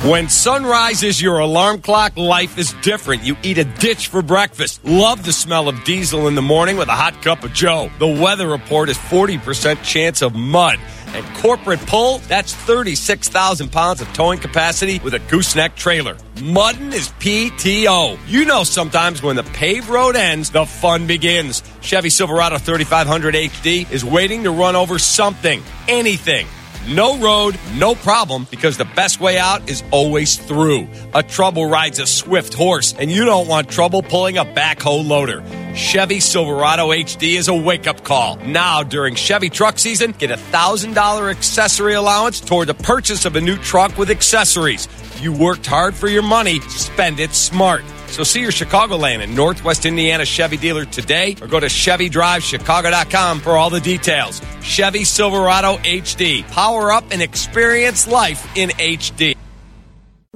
When 0.05 0.29
sunrise 0.29 1.03
is 1.03 1.23
your 1.23 1.39
alarm 1.39 1.81
clock, 1.81 2.19
life 2.19 2.59
is 2.59 2.75
different. 2.83 3.23
You 3.23 3.39
eat 3.43 3.57
a 3.57 3.65
ditch 3.65 4.09
for 4.09 4.21
breakfast. 4.21 4.85
Love 4.85 5.25
the 5.25 5.33
smell 5.33 5.67
of 5.67 5.83
diesel 5.85 6.29
in 6.29 6.35
the 6.35 6.43
morning 6.43 6.77
with 6.77 6.89
a 6.89 6.95
hot 6.95 7.23
cup 7.23 7.43
of 7.43 7.55
Joe. 7.55 7.91
The 7.99 8.07
weather 8.07 8.47
report 8.47 8.91
is 8.91 8.99
40% 8.99 9.83
chance 9.83 10.21
of 10.21 10.35
mud. 10.35 10.79
And 11.15 11.25
corporate 11.37 11.81
pull, 11.87 12.19
that's 12.29 12.53
36,000 12.55 13.73
pounds 13.73 14.03
of 14.03 14.13
towing 14.13 14.41
capacity 14.41 14.99
with 14.99 15.15
a 15.15 15.21
gooseneck 15.21 15.75
trailer. 15.75 16.19
Muddin 16.43 16.93
is 16.93 17.09
PTO. 17.09 18.19
You 18.29 18.45
know 18.45 18.63
sometimes 18.63 19.23
when 19.23 19.37
the 19.37 19.43
paved 19.43 19.89
road 19.89 20.17
ends, 20.17 20.51
the 20.51 20.67
fun 20.67 21.07
begins. 21.07 21.63
Chevy 21.81 22.11
Silverado 22.11 22.59
3500 22.59 23.35
HD 23.35 23.91
is 23.91 24.05
waiting 24.05 24.43
to 24.45 24.51
run 24.51 24.77
over 24.77 24.99
something, 24.99 25.63
anything. 25.89 26.47
No 26.89 27.19
road, 27.19 27.59
no 27.77 27.95
problem, 27.95 28.47
because 28.51 28.77
the 28.77 28.85
best 28.85 29.19
way 29.19 29.39
out 29.39 29.71
is 29.71 29.83
always 29.91 30.37
through. 30.37 30.87
A 31.15 31.23
trouble 31.23 31.65
rides 31.65 31.99
a 31.99 32.07
swift 32.07 32.53
horse, 32.53 32.93
and 32.99 33.11
you 33.11 33.25
don't 33.25 33.49
want 33.49 33.71
trouble 33.71 34.03
pulling 34.03 34.37
a 34.37 34.45
backhoe 34.45 35.03
loader. 35.07 35.43
Chevy 35.75 36.21
Silverado 36.21 36.91
HD 36.91 37.39
is 37.39 37.49
a 37.49 37.55
wake 37.55 37.87
up 37.87 38.05
call. 38.05 38.37
Now, 38.37 38.83
during 38.83 39.15
Chevy 39.15 39.49
truck 39.49 39.79
season, 39.79 40.13
get 40.13 40.31
a 40.31 40.37
$1,000 40.37 41.31
accessory 41.31 41.95
allowance 41.95 42.39
toward 42.39 42.69
the 42.69 42.75
purchase 42.75 43.25
of 43.25 43.35
a 43.37 43.41
new 43.41 43.57
truck 43.57 43.97
with 43.97 44.11
accessories. 44.11 44.87
You 45.23 45.33
worked 45.33 45.65
hard 45.65 45.95
for 45.95 46.09
your 46.09 46.23
money, 46.23 46.61
spend 46.69 47.19
it 47.19 47.33
smart. 47.33 47.83
So 48.15 48.23
see 48.23 48.41
your 48.41 48.53
Chicagoland 48.53 49.25
and 49.25 49.35
Northwest 49.35 49.85
Indiana 49.87 50.25
Chevy 50.25 50.57
dealer 50.57 50.85
today 50.85 51.35
or 51.43 51.49
go 51.49 51.59
to 51.59 51.67
ChevyDriveChicago.com 51.67 53.41
for 53.41 53.57
all 53.57 53.71
the 53.71 53.81
details. 53.81 54.41
Chevy 54.63 55.03
Silverado 55.03 55.79
HD. 55.79 56.47
Power 56.53 56.93
up 56.93 57.03
and 57.11 57.21
experience 57.21 58.07
life 58.07 58.57
in 58.57 58.71
HD. 58.71 59.35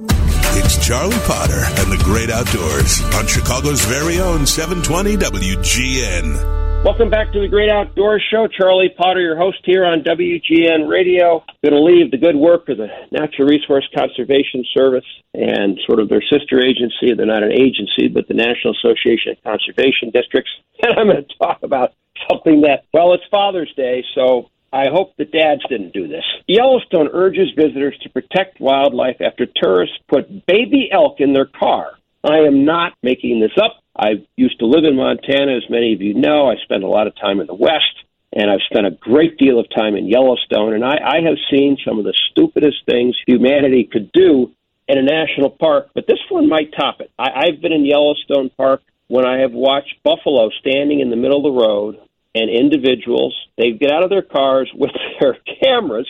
It's 0.01 0.85
Charlie 0.85 1.15
Potter 1.19 1.63
and 1.79 1.89
the 1.89 2.01
Great 2.03 2.29
Outdoors 2.29 3.01
on 3.15 3.27
Chicago's 3.27 3.85
very 3.85 4.19
own 4.19 4.45
720 4.45 5.15
WGN. 5.15 6.58
Welcome 6.81 7.09
back 7.09 7.33
to 7.33 7.41
the 7.41 7.47
Great 7.49 7.69
Outdoors 7.69 8.23
Show. 8.31 8.47
Charlie 8.47 8.87
Potter, 8.97 9.19
your 9.19 9.37
host 9.37 9.59
here 9.65 9.85
on 9.85 10.01
WGN 10.01 10.87
Radio. 10.87 11.43
Going 11.61 11.75
to 11.75 11.83
leave 11.83 12.09
the 12.09 12.17
good 12.17 12.37
work 12.37 12.69
of 12.69 12.77
the 12.77 12.87
Natural 13.11 13.49
Resource 13.49 13.85
Conservation 13.93 14.63
Service 14.73 15.05
and 15.33 15.77
sort 15.85 15.99
of 15.99 16.07
their 16.07 16.21
sister 16.21 16.63
agency. 16.63 17.13
They're 17.13 17.25
not 17.25 17.43
an 17.43 17.51
agency, 17.51 18.07
but 18.07 18.29
the 18.29 18.33
National 18.33 18.73
Association 18.79 19.33
of 19.33 19.43
Conservation 19.43 20.09
Districts. 20.13 20.51
And 20.81 20.97
I'm 20.97 21.07
going 21.07 21.25
to 21.25 21.37
talk 21.37 21.59
about 21.63 21.91
something 22.31 22.61
that, 22.61 22.85
well, 22.93 23.13
it's 23.13 23.23
Father's 23.29 23.73
Day, 23.75 24.01
so 24.15 24.49
I 24.71 24.85
hope 24.89 25.17
the 25.17 25.25
dads 25.25 25.61
didn't 25.67 25.91
do 25.91 26.07
this. 26.07 26.23
Yellowstone 26.47 27.09
urges 27.11 27.49
visitors 27.57 27.99
to 28.03 28.09
protect 28.09 28.61
wildlife 28.61 29.19
after 29.19 29.45
tourists 29.45 29.97
put 30.07 30.45
baby 30.45 30.89
elk 30.93 31.19
in 31.19 31.33
their 31.33 31.47
car. 31.47 31.99
I 32.23 32.37
am 32.39 32.63
not 32.63 32.93
making 33.03 33.41
this 33.41 33.51
up. 33.61 33.83
I 33.99 34.25
used 34.37 34.59
to 34.59 34.65
live 34.65 34.85
in 34.85 34.95
Montana, 34.95 35.57
as 35.57 35.69
many 35.69 35.93
of 35.93 36.01
you 36.01 36.13
know. 36.13 36.47
I 36.49 36.55
spent 36.63 36.83
a 36.83 36.87
lot 36.87 37.07
of 37.07 37.15
time 37.15 37.41
in 37.41 37.47
the 37.47 37.53
West, 37.53 38.05
and 38.31 38.49
I've 38.49 38.63
spent 38.71 38.87
a 38.87 38.91
great 38.91 39.37
deal 39.37 39.59
of 39.59 39.67
time 39.75 39.95
in 39.95 40.07
Yellowstone, 40.07 40.73
and 40.73 40.85
I, 40.85 40.95
I 41.03 41.21
have 41.25 41.37
seen 41.51 41.77
some 41.85 41.99
of 41.99 42.05
the 42.05 42.13
stupidest 42.31 42.85
things 42.85 43.17
humanity 43.27 43.83
could 43.91 44.11
do 44.13 44.53
in 44.87 44.97
a 44.97 45.01
national 45.01 45.49
park, 45.49 45.89
but 45.93 46.07
this 46.07 46.19
one 46.29 46.47
might 46.47 46.71
top 46.71 47.01
it. 47.01 47.11
I, 47.19 47.45
I've 47.45 47.61
been 47.61 47.73
in 47.73 47.85
Yellowstone 47.85 48.49
Park 48.55 48.81
when 49.07 49.27
I 49.27 49.39
have 49.41 49.51
watched 49.51 50.01
buffalo 50.03 50.49
standing 50.61 51.01
in 51.01 51.09
the 51.09 51.17
middle 51.17 51.37
of 51.37 51.43
the 51.43 51.61
road, 51.61 51.99
and 52.33 52.49
individuals, 52.49 53.35
they 53.57 53.71
get 53.71 53.91
out 53.91 54.03
of 54.03 54.09
their 54.09 54.21
cars 54.21 54.71
with 54.73 54.91
their 55.19 55.37
cameras 55.61 56.07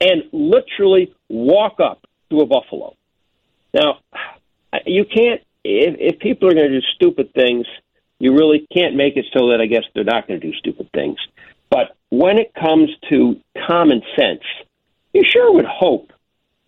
and 0.00 0.22
literally 0.32 1.12
walk 1.28 1.80
up 1.80 2.06
to 2.30 2.40
a 2.40 2.46
buffalo. 2.46 2.94
Now, 3.74 3.98
you 4.86 5.04
can't 5.04 5.40
if, 5.64 6.14
if 6.14 6.20
people 6.20 6.48
are 6.48 6.54
going 6.54 6.70
to 6.70 6.80
do 6.80 6.86
stupid 6.94 7.32
things, 7.34 7.66
you 8.18 8.34
really 8.34 8.66
can't 8.72 8.96
make 8.96 9.16
it 9.16 9.26
so 9.32 9.50
that 9.50 9.60
I 9.60 9.66
guess 9.66 9.84
they're 9.94 10.04
not 10.04 10.28
going 10.28 10.40
to 10.40 10.46
do 10.46 10.56
stupid 10.58 10.90
things. 10.92 11.18
But 11.70 11.96
when 12.10 12.38
it 12.38 12.52
comes 12.54 12.90
to 13.08 13.36
common 13.66 14.02
sense, 14.16 14.42
you 15.12 15.22
sure 15.24 15.52
would 15.52 15.66
hope 15.66 16.12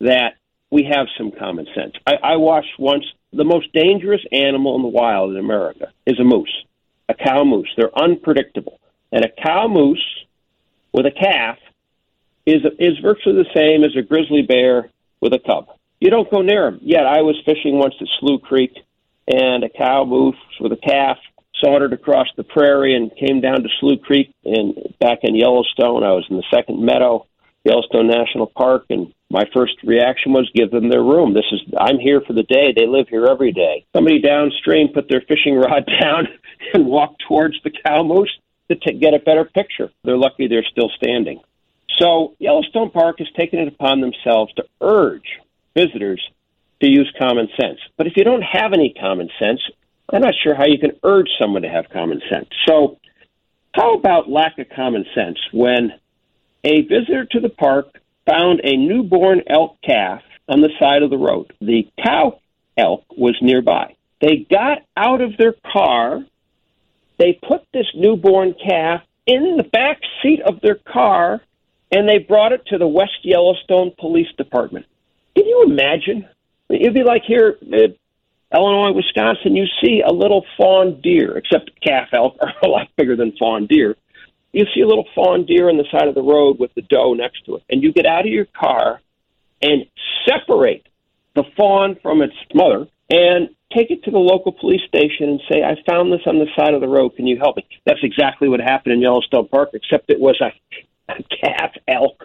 that 0.00 0.34
we 0.70 0.84
have 0.84 1.06
some 1.18 1.30
common 1.30 1.66
sense. 1.74 1.94
I, 2.06 2.14
I 2.22 2.36
watched 2.36 2.78
once 2.78 3.04
the 3.32 3.44
most 3.44 3.72
dangerous 3.72 4.22
animal 4.32 4.76
in 4.76 4.82
the 4.82 4.88
wild 4.88 5.32
in 5.32 5.38
America 5.38 5.92
is 6.06 6.18
a 6.18 6.24
moose, 6.24 6.52
a 7.08 7.14
cow 7.14 7.44
moose. 7.44 7.68
They're 7.76 7.96
unpredictable. 7.96 8.78
And 9.10 9.24
a 9.24 9.28
cow 9.28 9.68
moose 9.68 10.04
with 10.92 11.06
a 11.06 11.10
calf 11.10 11.58
is 12.46 12.62
is 12.78 12.98
virtually 12.98 13.36
the 13.36 13.50
same 13.54 13.84
as 13.84 13.94
a 13.96 14.02
grizzly 14.02 14.42
bear 14.42 14.90
with 15.20 15.32
a 15.32 15.38
cub. 15.38 15.68
You 16.02 16.10
don't 16.10 16.28
go 16.28 16.42
near 16.42 16.68
them. 16.68 16.80
Yet 16.82 17.06
I 17.06 17.22
was 17.22 17.40
fishing 17.46 17.78
once 17.78 17.94
at 18.00 18.08
Slough 18.18 18.42
Creek, 18.42 18.74
and 19.28 19.62
a 19.62 19.68
cow 19.68 20.04
moose 20.04 20.34
with 20.58 20.72
a 20.72 20.76
calf 20.76 21.16
sauntered 21.62 21.92
across 21.92 22.26
the 22.36 22.42
prairie 22.42 22.96
and 22.96 23.14
came 23.14 23.40
down 23.40 23.62
to 23.62 23.68
Slough 23.78 24.00
Creek 24.00 24.34
and 24.44 24.74
back 24.98 25.20
in 25.22 25.36
Yellowstone. 25.36 26.02
I 26.02 26.10
was 26.10 26.26
in 26.28 26.38
the 26.38 26.44
second 26.52 26.84
meadow, 26.84 27.28
Yellowstone 27.62 28.08
National 28.08 28.48
Park, 28.48 28.86
and 28.90 29.14
my 29.30 29.44
first 29.54 29.74
reaction 29.84 30.32
was 30.32 30.50
give 30.56 30.72
them 30.72 30.90
their 30.90 31.04
room. 31.04 31.34
This 31.34 31.46
is 31.52 31.60
I'm 31.78 32.00
here 32.00 32.20
for 32.20 32.32
the 32.32 32.42
day. 32.42 32.74
They 32.74 32.88
live 32.88 33.06
here 33.08 33.26
every 33.26 33.52
day. 33.52 33.86
Somebody 33.94 34.20
downstream 34.20 34.88
put 34.88 35.08
their 35.08 35.22
fishing 35.28 35.54
rod 35.54 35.88
down 36.00 36.26
and 36.74 36.86
walked 36.86 37.22
towards 37.28 37.54
the 37.62 37.70
cow 37.86 38.02
moose 38.02 38.36
to 38.72 38.74
t- 38.74 38.98
get 38.98 39.14
a 39.14 39.20
better 39.20 39.44
picture. 39.44 39.92
They're 40.02 40.16
lucky 40.16 40.48
they're 40.48 40.66
still 40.68 40.90
standing. 40.96 41.42
So 42.00 42.34
Yellowstone 42.40 42.90
Park 42.90 43.20
has 43.20 43.28
taken 43.38 43.60
it 43.60 43.68
upon 43.68 44.00
themselves 44.00 44.52
to 44.54 44.64
urge 44.80 45.38
visitors 45.74 46.22
to 46.80 46.88
use 46.88 47.12
common 47.18 47.48
sense. 47.60 47.78
But 47.96 48.06
if 48.06 48.14
you 48.16 48.24
don't 48.24 48.42
have 48.42 48.72
any 48.72 48.94
common 48.98 49.30
sense, 49.38 49.60
I'm 50.12 50.20
not 50.20 50.34
sure 50.42 50.54
how 50.54 50.66
you 50.66 50.78
can 50.78 50.98
urge 51.02 51.28
someone 51.40 51.62
to 51.62 51.68
have 51.68 51.88
common 51.90 52.20
sense. 52.30 52.48
So, 52.68 52.98
how 53.74 53.94
about 53.94 54.28
lack 54.28 54.58
of 54.58 54.66
common 54.74 55.06
sense 55.14 55.38
when 55.52 55.92
a 56.64 56.82
visitor 56.82 57.24
to 57.24 57.40
the 57.40 57.48
park 57.48 57.86
found 58.26 58.60
a 58.64 58.76
newborn 58.76 59.42
elk 59.48 59.78
calf 59.82 60.22
on 60.48 60.60
the 60.60 60.70
side 60.78 61.02
of 61.02 61.10
the 61.10 61.16
road? 61.16 61.52
The 61.60 61.88
cow 62.02 62.40
elk 62.76 63.04
was 63.16 63.36
nearby. 63.40 63.96
They 64.20 64.46
got 64.50 64.78
out 64.96 65.20
of 65.20 65.36
their 65.38 65.54
car. 65.72 66.24
They 67.18 67.38
put 67.46 67.62
this 67.72 67.86
newborn 67.94 68.54
calf 68.54 69.02
in 69.26 69.56
the 69.56 69.64
back 69.64 70.00
seat 70.22 70.40
of 70.42 70.60
their 70.60 70.76
car 70.76 71.40
and 71.90 72.08
they 72.08 72.18
brought 72.18 72.52
it 72.52 72.66
to 72.66 72.78
the 72.78 72.86
West 72.86 73.18
Yellowstone 73.22 73.92
Police 73.98 74.32
Department. 74.36 74.86
Can 75.36 75.46
you 75.46 75.64
imagine? 75.66 76.28
It'd 76.68 76.94
be 76.94 77.04
like 77.04 77.22
here, 77.26 77.58
in 77.60 77.94
Illinois, 78.54 78.92
Wisconsin. 78.92 79.56
You 79.56 79.66
see 79.82 80.02
a 80.06 80.12
little 80.12 80.44
fawn 80.56 81.00
deer, 81.00 81.36
except 81.36 81.70
calf 81.82 82.08
elk 82.12 82.36
are 82.40 82.52
a 82.62 82.68
lot 82.68 82.88
bigger 82.96 83.16
than 83.16 83.32
fawn 83.38 83.66
deer. 83.66 83.96
You 84.52 84.66
see 84.74 84.82
a 84.82 84.86
little 84.86 85.08
fawn 85.14 85.46
deer 85.46 85.70
on 85.70 85.78
the 85.78 85.86
side 85.90 86.08
of 86.08 86.14
the 86.14 86.22
road 86.22 86.58
with 86.58 86.74
the 86.74 86.82
doe 86.82 87.14
next 87.14 87.46
to 87.46 87.56
it, 87.56 87.62
and 87.70 87.82
you 87.82 87.92
get 87.92 88.04
out 88.04 88.26
of 88.26 88.32
your 88.32 88.46
car 88.46 89.00
and 89.62 89.86
separate 90.28 90.86
the 91.34 91.44
fawn 91.56 91.96
from 92.02 92.20
its 92.20 92.34
mother 92.54 92.86
and 93.08 93.48
take 93.74 93.90
it 93.90 94.04
to 94.04 94.10
the 94.10 94.18
local 94.18 94.52
police 94.52 94.82
station 94.86 95.30
and 95.30 95.40
say, 95.50 95.62
I 95.62 95.76
found 95.88 96.12
this 96.12 96.20
on 96.26 96.38
the 96.38 96.46
side 96.56 96.74
of 96.74 96.82
the 96.82 96.88
road. 96.88 97.16
Can 97.16 97.26
you 97.26 97.38
help 97.38 97.56
me? 97.56 97.66
That's 97.86 98.02
exactly 98.02 98.48
what 98.48 98.60
happened 98.60 98.92
in 98.92 99.00
Yellowstone 99.00 99.48
Park, 99.48 99.70
except 99.72 100.10
it 100.10 100.20
was 100.20 100.38
a, 100.40 100.52
a 101.12 101.22
calf 101.40 101.72
elk. 101.88 102.24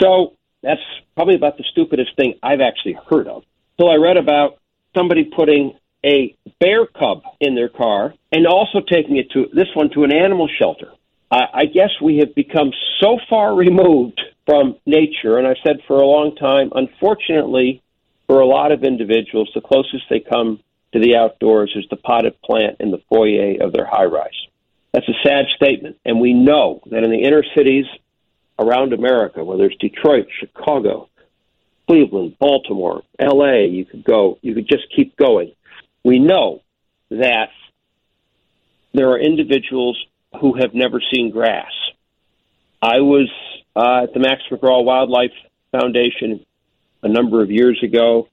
So 0.00 0.34
that's 0.66 0.80
probably 1.14 1.36
about 1.36 1.56
the 1.56 1.64
stupidest 1.70 2.16
thing 2.16 2.34
I've 2.42 2.60
actually 2.60 2.98
heard 3.08 3.28
of. 3.28 3.44
So 3.78 3.88
I 3.88 3.96
read 3.96 4.16
about 4.16 4.58
somebody 4.94 5.24
putting 5.24 5.78
a 6.04 6.36
bear 6.60 6.86
cub 6.86 7.22
in 7.40 7.54
their 7.54 7.68
car 7.68 8.14
and 8.32 8.46
also 8.46 8.80
taking 8.80 9.16
it 9.16 9.30
to 9.32 9.46
this 9.52 9.68
one 9.74 9.90
to 9.90 10.04
an 10.04 10.12
animal 10.12 10.48
shelter. 10.58 10.90
I, 11.30 11.42
I 11.54 11.64
guess 11.66 11.90
we 12.02 12.18
have 12.18 12.34
become 12.34 12.72
so 13.00 13.18
far 13.28 13.54
removed 13.66 14.20
from 14.44 14.76
nature, 14.86 15.38
and 15.38 15.46
I've 15.46 15.56
said 15.64 15.76
for 15.86 16.00
a 16.00 16.06
long 16.06 16.36
time, 16.36 16.70
unfortunately, 16.74 17.82
for 18.26 18.40
a 18.40 18.46
lot 18.46 18.72
of 18.72 18.82
individuals, 18.82 19.50
the 19.54 19.60
closest 19.60 20.04
they 20.10 20.20
come 20.20 20.60
to 20.92 21.00
the 21.00 21.16
outdoors 21.16 21.72
is 21.76 21.84
the 21.90 21.96
potted 21.96 22.40
plant 22.42 22.76
in 22.80 22.90
the 22.90 23.02
foyer 23.08 23.56
of 23.60 23.72
their 23.72 23.86
high 23.86 24.04
rise. 24.04 24.46
That's 24.92 25.08
a 25.08 25.22
sad 25.22 25.46
statement, 25.54 25.98
and 26.04 26.20
we 26.20 26.32
know 26.32 26.80
that 26.90 27.04
in 27.04 27.10
the 27.10 27.22
inner 27.22 27.44
cities 27.56 27.84
around 28.58 28.92
America, 28.92 29.44
whether 29.44 29.64
it's 29.64 29.76
Detroit, 29.76 30.26
Chicago, 30.40 31.08
Cleveland, 31.86 32.36
Baltimore, 32.38 33.02
LA, 33.20 33.64
you 33.64 33.84
could 33.84 34.04
go, 34.04 34.38
you 34.42 34.54
could 34.54 34.68
just 34.68 34.84
keep 34.94 35.16
going. 35.16 35.52
We 36.04 36.18
know 36.18 36.62
that 37.10 37.50
there 38.92 39.10
are 39.10 39.18
individuals 39.18 39.98
who 40.40 40.56
have 40.58 40.74
never 40.74 41.00
seen 41.12 41.30
grass. 41.30 41.72
I 42.82 43.00
was 43.00 43.30
uh, 43.74 44.04
at 44.04 44.14
the 44.14 44.20
Max 44.20 44.42
McGraw 44.50 44.84
Wildlife 44.84 45.32
Foundation 45.72 46.44
a 47.02 47.08
number 47.08 47.42
of 47.42 47.50
years 47.50 47.80
ago 47.82 48.28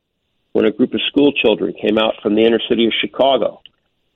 when 0.53 0.65
a 0.65 0.71
group 0.71 0.93
of 0.93 1.01
school 1.07 1.33
children 1.33 1.73
came 1.73 1.97
out 1.97 2.15
from 2.21 2.35
the 2.35 2.45
inner 2.45 2.59
city 2.69 2.85
of 2.85 2.93
Chicago. 3.01 3.61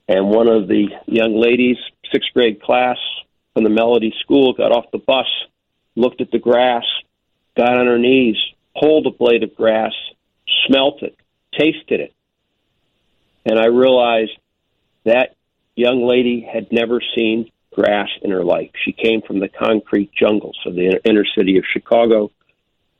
And 0.07 0.29
one 0.29 0.47
of 0.47 0.67
the 0.67 0.87
young 1.05 1.35
ladies, 1.35 1.77
sixth 2.11 2.29
grade 2.33 2.61
class 2.61 2.97
from 3.53 3.63
the 3.63 3.69
Melody 3.69 4.13
School, 4.21 4.53
got 4.53 4.71
off 4.71 4.85
the 4.91 4.99
bus 4.99 5.27
looked 5.97 6.21
at 6.21 6.31
the 6.31 6.39
grass, 6.39 6.83
got 7.57 7.77
on 7.77 7.87
her 7.87 7.97
knees, 7.97 8.37
pulled 8.79 9.07
a 9.07 9.11
blade 9.11 9.43
of 9.43 9.55
grass, 9.55 9.93
smelt 10.67 11.01
it, 11.01 11.17
tasted 11.57 11.99
it, 11.99 12.13
and 13.45 13.59
I 13.59 13.67
realized 13.67 14.37
that 15.05 15.35
young 15.75 16.05
lady 16.05 16.41
had 16.41 16.71
never 16.71 17.01
seen 17.15 17.49
grass 17.73 18.09
in 18.21 18.31
her 18.31 18.43
life. 18.43 18.71
She 18.83 18.91
came 18.91 19.21
from 19.21 19.39
the 19.39 19.47
concrete 19.47 20.11
jungles 20.13 20.57
of 20.65 20.75
the 20.75 20.99
inner 21.05 21.25
city 21.37 21.57
of 21.57 21.63
Chicago, 21.71 22.31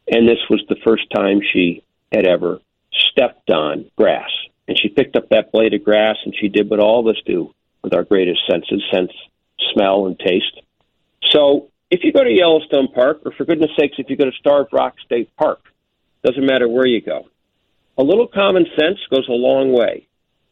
and 0.07 0.27
this 0.27 0.39
was 0.49 0.63
the 0.69 0.77
first 0.85 1.03
time 1.13 1.41
she 1.53 1.83
had 2.13 2.25
ever 2.25 2.59
stepped 2.93 3.49
on 3.49 3.91
grass. 3.97 4.29
And 4.67 4.79
she 4.79 4.89
picked 4.89 5.15
up 5.15 5.29
that 5.29 5.51
blade 5.51 5.73
of 5.73 5.83
grass 5.83 6.17
and 6.23 6.33
she 6.39 6.47
did 6.47 6.69
what 6.69 6.79
all 6.79 6.99
of 6.99 7.07
us 7.07 7.21
do 7.25 7.53
with 7.83 7.93
our 7.93 8.03
greatest 8.03 8.39
senses 8.49 8.83
sense, 8.93 9.11
smell, 9.73 10.07
and 10.07 10.17
taste. 10.19 10.61
So 11.31 11.69
if 11.89 12.03
you 12.03 12.12
go 12.12 12.24
to 12.24 12.32
Yellowstone 12.32 12.89
Park, 12.89 13.22
or 13.25 13.32
for 13.32 13.46
goodness 13.46 13.72
sakes, 13.79 13.96
if 13.98 14.10
you 14.10 14.17
go 14.17 14.25
to 14.25 14.32
Starved 14.39 14.74
Rock 14.74 14.96
State 15.06 15.36
Park, 15.38 15.62
doesn't 16.24 16.46
matter 16.46 16.67
where 16.67 16.86
you 16.86 17.01
go, 17.01 17.27
a 17.98 18.03
little 18.03 18.27
common 18.27 18.65
sense 18.77 19.00
goes 19.10 19.27
a 19.27 19.34
long 19.34 19.72
way. 19.72 20.08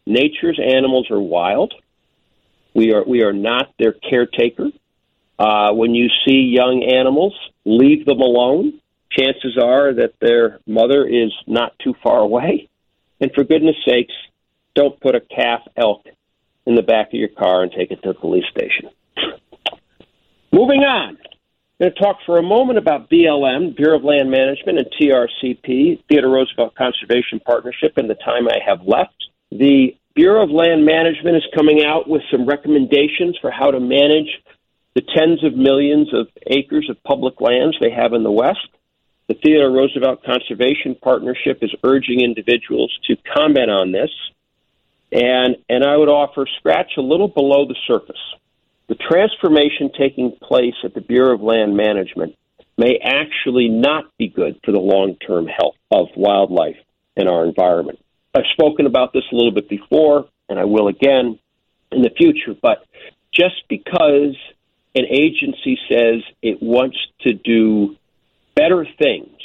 Nature's 0.05 0.59
animals 0.63 1.09
are 1.11 1.19
wild. 1.19 1.73
We 2.73 2.93
are 2.93 3.03
we 3.03 3.23
are 3.23 3.33
not 3.33 3.73
their 3.79 3.93
caretaker. 3.93 4.69
Uh, 5.37 5.73
when 5.73 5.93
you 5.93 6.09
see 6.25 6.39
young 6.39 6.83
animals, 6.83 7.33
leave 7.65 8.05
them 8.05 8.21
alone. 8.21 8.79
Chances 9.11 9.57
are 9.61 9.93
that 9.93 10.13
their 10.19 10.59
mother 10.65 11.05
is 11.05 11.31
not 11.47 11.77
too 11.79 11.93
far 12.03 12.19
away. 12.19 12.69
And 13.19 13.31
for 13.33 13.43
goodness 13.43 13.75
sakes, 13.87 14.13
don't 14.75 14.99
put 14.99 15.15
a 15.15 15.21
calf 15.21 15.61
elk 15.75 16.05
in 16.65 16.75
the 16.75 16.81
back 16.81 17.07
of 17.07 17.13
your 17.13 17.29
car 17.29 17.63
and 17.63 17.71
take 17.71 17.91
it 17.91 18.01
to 18.03 18.09
the 18.09 18.19
police 18.19 18.45
station. 18.49 18.89
Moving 20.55 20.85
on. 20.85 21.17
I'm 21.17 21.17
going 21.81 21.93
to 21.93 21.99
talk 21.99 22.19
for 22.25 22.37
a 22.37 22.41
moment 22.41 22.77
about 22.77 23.09
BLM, 23.09 23.75
Bureau 23.75 23.97
of 23.97 24.05
Land 24.05 24.31
Management, 24.31 24.79
and 24.79 24.87
TRCP, 24.97 26.01
Theodore 26.07 26.31
Roosevelt 26.31 26.75
Conservation 26.75 27.41
Partnership, 27.45 27.97
and 27.97 28.09
the 28.09 28.15
time 28.15 28.47
I 28.47 28.59
have 28.65 28.87
left. 28.87 29.15
The 29.51 29.97
Bureau 30.15 30.45
of 30.45 30.51
Land 30.51 30.85
Management 30.85 31.35
is 31.35 31.43
coming 31.53 31.83
out 31.83 32.07
with 32.07 32.21
some 32.31 32.45
recommendations 32.45 33.37
for 33.41 33.51
how 33.51 33.69
to 33.69 33.81
manage 33.81 34.29
the 34.93 35.01
tens 35.01 35.43
of 35.43 35.55
millions 35.57 36.13
of 36.13 36.29
acres 36.47 36.89
of 36.89 37.03
public 37.03 37.41
lands 37.41 37.75
they 37.81 37.91
have 37.91 38.13
in 38.13 38.23
the 38.23 38.31
West. 38.31 38.69
The 39.27 39.33
Theodore 39.33 39.75
Roosevelt 39.75 40.23
Conservation 40.23 40.95
Partnership 40.95 41.59
is 41.63 41.75
urging 41.83 42.21
individuals 42.21 42.97
to 43.09 43.17
comment 43.35 43.69
on 43.69 43.91
this, 43.91 44.11
and 45.11 45.57
and 45.67 45.83
I 45.83 45.97
would 45.97 46.07
offer 46.07 46.47
scratch 46.59 46.93
a 46.97 47.01
little 47.01 47.27
below 47.27 47.67
the 47.67 47.75
surface. 47.85 48.23
The 48.87 48.95
transformation 48.95 49.91
taking 49.97 50.37
place 50.41 50.75
at 50.83 50.93
the 50.93 51.01
Bureau 51.01 51.35
of 51.35 51.41
Land 51.41 51.75
Management 51.75 52.35
may 52.77 52.99
actually 53.03 53.69
not 53.69 54.05
be 54.17 54.27
good 54.27 54.59
for 54.63 54.71
the 54.71 54.79
long-term 54.79 55.47
health 55.47 55.75
of 55.91 56.07
wildlife 56.15 56.77
and 57.15 57.27
our 57.27 57.45
environment. 57.45 57.99
I've 58.35 58.43
spoken 58.51 58.85
about 58.85 59.13
this 59.13 59.23
a 59.31 59.35
little 59.35 59.53
bit 59.53 59.69
before, 59.69 60.27
and 60.49 60.59
I 60.59 60.65
will 60.65 60.87
again 60.87 61.39
in 61.91 62.01
the 62.01 62.09
future, 62.09 62.53
but 62.61 62.85
just 63.33 63.63
because 63.69 64.35
an 64.93 65.05
agency 65.09 65.79
says 65.89 66.21
it 66.41 66.61
wants 66.61 66.97
to 67.21 67.33
do 67.33 67.95
better 68.55 68.85
things, 68.99 69.37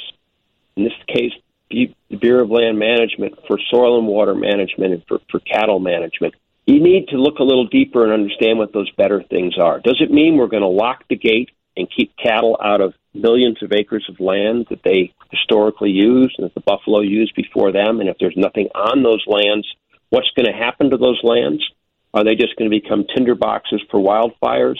in 0.75 0.83
this 0.83 0.93
case, 1.07 1.31
the 1.69 2.17
Bureau 2.17 2.43
of 2.43 2.51
Land 2.51 2.77
Management 2.77 3.35
for 3.47 3.57
soil 3.69 3.97
and 3.97 4.07
water 4.07 4.35
management 4.35 4.93
and 4.93 5.03
for, 5.07 5.19
for 5.29 5.39
cattle 5.39 5.79
management, 5.79 6.35
you 6.65 6.81
need 6.81 7.07
to 7.09 7.17
look 7.17 7.39
a 7.39 7.43
little 7.43 7.67
deeper 7.67 8.03
and 8.03 8.13
understand 8.13 8.59
what 8.59 8.73
those 8.73 8.89
better 8.91 9.23
things 9.23 9.55
are. 9.59 9.79
Does 9.79 9.97
it 9.99 10.11
mean 10.11 10.37
we're 10.37 10.47
going 10.47 10.61
to 10.61 10.67
lock 10.67 11.03
the 11.09 11.15
gate 11.15 11.49
and 11.75 11.87
keep 11.95 12.15
cattle 12.17 12.59
out 12.63 12.81
of 12.81 12.93
millions 13.13 13.61
of 13.63 13.71
acres 13.73 14.05
of 14.09 14.19
land 14.19 14.67
that 14.69 14.83
they 14.83 15.13
historically 15.31 15.89
used 15.89 16.35
and 16.37 16.45
that 16.45 16.53
the 16.53 16.61
buffalo 16.61 17.01
used 17.01 17.35
before 17.35 17.71
them? 17.71 17.99
And 17.99 18.09
if 18.09 18.17
there's 18.19 18.37
nothing 18.37 18.67
on 18.75 19.03
those 19.03 19.23
lands, 19.27 19.67
what's 20.09 20.31
going 20.35 20.45
to 20.45 20.57
happen 20.57 20.91
to 20.91 20.97
those 20.97 21.19
lands? 21.23 21.63
Are 22.13 22.23
they 22.23 22.35
just 22.35 22.55
going 22.57 22.69
to 22.69 22.79
become 22.79 23.05
tinderboxes 23.15 23.79
for 23.89 23.99
wildfires? 23.99 24.79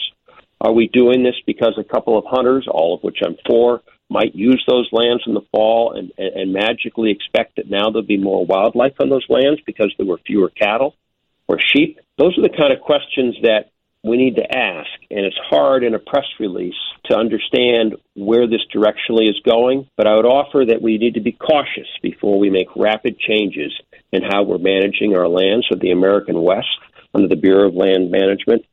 Are 0.60 0.72
we 0.72 0.86
doing 0.86 1.24
this 1.24 1.34
because 1.46 1.76
a 1.78 1.84
couple 1.84 2.16
of 2.16 2.24
hunters, 2.28 2.68
all 2.70 2.94
of 2.94 3.02
which 3.02 3.18
I'm 3.24 3.36
for, 3.46 3.82
might 4.08 4.34
use 4.34 4.62
those 4.68 4.88
lands 4.92 5.24
in 5.26 5.34
the 5.34 5.40
fall 5.50 5.94
and, 5.96 6.12
and, 6.18 6.34
and 6.36 6.52
magically 6.52 7.10
expect 7.10 7.56
that 7.56 7.70
now 7.70 7.90
there'll 7.90 8.06
be 8.06 8.18
more 8.18 8.44
wildlife 8.44 8.92
on 9.00 9.08
those 9.08 9.26
lands 9.28 9.60
because 9.66 9.92
there 9.96 10.06
were 10.06 10.20
fewer 10.24 10.50
cattle 10.50 10.94
or 11.48 11.58
sheep? 11.60 11.98
Those 12.18 12.36
are 12.38 12.42
the 12.42 12.56
kind 12.56 12.72
of 12.72 12.80
questions 12.80 13.36
that 13.42 13.72
we 14.04 14.16
need 14.16 14.36
to 14.36 14.56
ask. 14.56 14.90
And 15.10 15.24
it's 15.24 15.38
hard 15.48 15.84
in 15.84 15.94
a 15.94 15.98
press 15.98 16.26
release 16.40 16.74
to 17.04 17.16
understand 17.16 17.96
where 18.14 18.46
this 18.46 18.62
directionally 18.74 19.28
is 19.28 19.40
going. 19.44 19.88
But 19.96 20.06
I 20.06 20.16
would 20.16 20.26
offer 20.26 20.64
that 20.66 20.82
we 20.82 20.98
need 20.98 21.14
to 21.14 21.20
be 21.20 21.32
cautious 21.32 21.88
before 22.02 22.38
we 22.38 22.50
make 22.50 22.68
rapid 22.76 23.18
changes 23.18 23.72
in 24.12 24.22
how 24.22 24.42
we're 24.42 24.58
managing 24.58 25.16
our 25.16 25.28
lands 25.28 25.66
of 25.70 25.80
the 25.80 25.92
American 25.92 26.42
West 26.42 26.68
under 27.14 27.28
the 27.28 27.36
Bureau 27.36 27.68
of 27.68 27.74
Land 27.74 28.10
Management. 28.10 28.64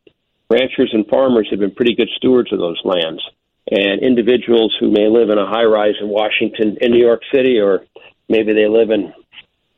Ranchers 0.49 0.91
and 0.93 1.05
farmers 1.08 1.47
have 1.51 1.60
been 1.60 1.75
pretty 1.75 1.95
good 1.95 2.10
stewards 2.15 2.51
of 2.51 2.60
those 2.60 2.82
lands. 2.84 3.21
And 3.71 4.01
individuals 4.01 4.75
who 4.79 4.89
may 4.89 5.08
live 5.08 5.29
in 5.29 5.38
a 5.38 5.45
high 5.45 5.65
rise 5.65 5.93
in 6.01 6.10
Washington, 6.10 6.77
in 6.82 6.91
New 6.91 7.05
York 7.05 7.21
City, 7.32 7.60
or 7.60 7.86
maybe 8.27 8.53
they 8.53 8.67
live 8.67 8.89
in, 8.89 9.13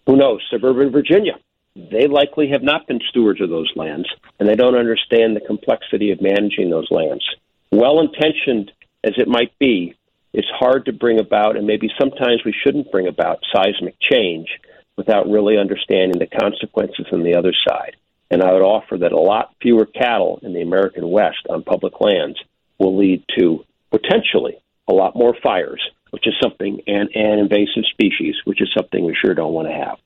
who 0.05 0.15
knows, 0.15 0.41
suburban 0.49 0.91
Virginia 0.91 1.33
they 1.75 2.07
likely 2.07 2.49
have 2.49 2.63
not 2.63 2.87
been 2.87 2.99
stewards 3.09 3.41
of 3.41 3.49
those 3.49 3.71
lands, 3.75 4.09
and 4.39 4.47
they 4.47 4.55
don't 4.55 4.77
understand 4.77 5.35
the 5.35 5.45
complexity 5.45 6.11
of 6.11 6.21
managing 6.21 6.69
those 6.69 6.87
lands. 6.91 7.23
Well 7.71 7.99
intentioned 8.01 8.71
as 9.03 9.13
it 9.17 9.27
might 9.27 9.57
be, 9.59 9.95
it's 10.33 10.47
hard 10.49 10.85
to 10.85 10.93
bring 10.93 11.19
about, 11.19 11.57
and 11.57 11.67
maybe 11.67 11.89
sometimes 11.99 12.41
we 12.45 12.53
shouldn't 12.63 12.91
bring 12.91 13.07
about 13.07 13.43
seismic 13.53 13.95
change 13.99 14.47
without 14.95 15.29
really 15.29 15.57
understanding 15.57 16.19
the 16.19 16.27
consequences 16.27 17.07
on 17.11 17.23
the 17.23 17.35
other 17.35 17.53
side. 17.67 17.95
And 18.29 18.41
I 18.41 18.53
would 18.53 18.61
offer 18.61 18.97
that 18.97 19.11
a 19.11 19.19
lot 19.19 19.53
fewer 19.61 19.85
cattle 19.85 20.39
in 20.41 20.53
the 20.53 20.61
American 20.61 21.09
West 21.09 21.47
on 21.49 21.63
public 21.63 21.99
lands 21.99 22.39
will 22.77 22.97
lead 22.97 23.23
to 23.37 23.65
potentially 23.91 24.57
a 24.87 24.93
lot 24.93 25.15
more 25.15 25.35
fires, 25.41 25.81
which 26.11 26.27
is 26.27 26.33
something, 26.41 26.81
and, 26.87 27.09
and 27.15 27.39
invasive 27.39 27.85
species, 27.91 28.35
which 28.45 28.61
is 28.61 28.69
something 28.75 29.05
we 29.05 29.15
sure 29.15 29.33
don't 29.33 29.53
want 29.53 29.67
to 29.67 29.73
have. 29.73 29.97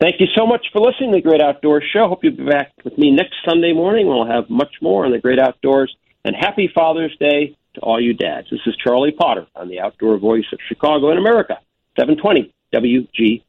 Thank 0.00 0.20
you 0.20 0.26
so 0.36 0.46
much 0.46 0.66
for 0.72 0.80
listening 0.80 1.10
to 1.10 1.16
the 1.16 1.22
Great 1.22 1.40
Outdoors 1.40 1.84
Show. 1.92 2.08
Hope 2.08 2.22
you'll 2.22 2.36
be 2.36 2.44
back 2.44 2.72
with 2.84 2.96
me 2.96 3.10
next 3.10 3.34
Sunday 3.48 3.72
morning. 3.72 4.06
We'll 4.06 4.26
have 4.26 4.48
much 4.48 4.72
more 4.80 5.04
on 5.04 5.12
the 5.12 5.18
Great 5.18 5.38
Outdoors. 5.38 5.94
And 6.24 6.34
happy 6.34 6.70
Father's 6.72 7.16
Day 7.18 7.56
to 7.74 7.80
all 7.80 8.00
you 8.00 8.14
dads. 8.14 8.48
This 8.50 8.60
is 8.66 8.76
Charlie 8.76 9.12
Potter 9.12 9.46
on 9.56 9.68
the 9.68 9.80
Outdoor 9.80 10.18
Voice 10.18 10.46
of 10.52 10.58
Chicago 10.68 11.10
and 11.10 11.18
America, 11.18 11.58
720 11.98 12.52
WG. 12.72 13.42